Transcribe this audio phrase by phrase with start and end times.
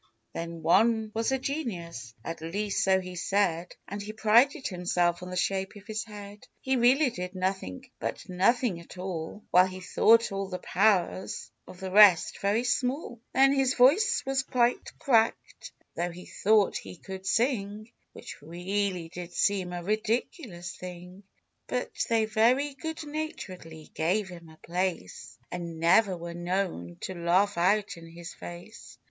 [0.33, 5.29] Then one was a genius,— at least so he said,— And he prided himself on
[5.29, 6.47] the shape of his head.
[6.59, 11.79] He really did nothing but nothing at all, While he thought all the powers of
[11.79, 13.55] the rest very small; THE OLD MAGPIE.
[13.55, 19.07] 103 Then his voice was quite cracked, tho' he thought he could sing, Which really
[19.09, 21.21] did seem a ridiculous thing;
[21.67, 27.55] But they very good naturedly gave him a place, And never were known to laugh
[27.55, 28.97] out in his face.